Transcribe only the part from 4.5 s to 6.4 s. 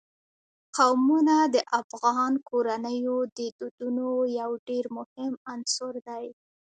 ډېر مهم عنصر دی.